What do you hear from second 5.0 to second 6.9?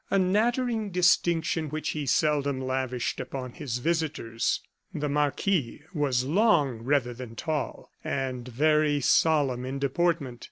marquis was long